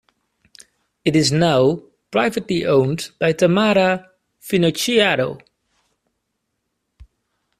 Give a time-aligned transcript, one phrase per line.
[1.05, 4.09] It is now privately owned by Tamara
[4.41, 5.39] Finocchiaro.